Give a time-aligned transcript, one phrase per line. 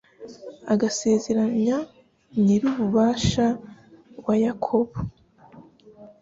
[0.73, 1.77] agasezeranya
[2.41, 3.47] Nyir’Ububasha
[4.25, 4.95] wa Yakobo